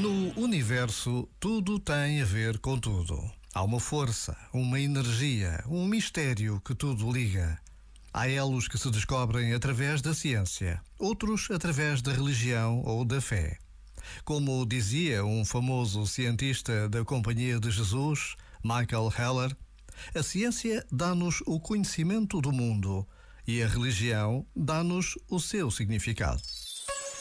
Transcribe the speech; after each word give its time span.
No 0.00 0.32
universo, 0.40 1.28
tudo 1.38 1.78
tem 1.78 2.20
a 2.20 2.24
ver 2.24 2.58
com 2.58 2.78
tudo. 2.78 3.18
Há 3.54 3.62
uma 3.62 3.78
força, 3.78 4.36
uma 4.52 4.80
energia, 4.80 5.62
um 5.68 5.86
mistério 5.86 6.60
que 6.60 6.74
tudo 6.74 7.10
liga. 7.10 7.58
Há 8.12 8.28
elos 8.28 8.66
que 8.66 8.76
se 8.76 8.90
descobrem 8.90 9.52
através 9.54 10.02
da 10.02 10.12
ciência, 10.12 10.82
outros 10.98 11.48
através 11.50 12.02
da 12.02 12.12
religião 12.12 12.82
ou 12.84 13.04
da 13.04 13.20
fé. 13.20 13.58
Como 14.24 14.66
dizia 14.66 15.24
um 15.24 15.44
famoso 15.44 16.06
cientista 16.06 16.88
da 16.88 17.04
Companhia 17.04 17.60
de 17.60 17.70
Jesus, 17.70 18.34
Michael 18.62 19.12
Heller, 19.16 19.56
a 20.14 20.22
ciência 20.22 20.84
dá-nos 20.90 21.40
o 21.46 21.60
conhecimento 21.60 22.40
do 22.40 22.52
mundo 22.52 23.06
e 23.46 23.62
a 23.62 23.68
religião 23.68 24.44
dá-nos 24.56 25.16
o 25.28 25.38
seu 25.38 25.70
significado. 25.70 26.42